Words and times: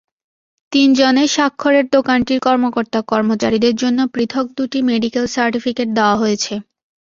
তিনজনের 0.71 1.29
স্বাক্ষরে 1.35 1.81
দোকানটির 1.95 2.39
কর্মকর্তা-কর্মচারীদের 2.41 3.73
জন্য 3.81 3.99
পৃথক 4.13 4.45
দুটি 4.57 4.79
মেডিকেল 4.89 5.25
সার্টিফিকেট 5.35 5.87
দেওয়া 5.97 6.15
হয়েছে। 6.15 6.53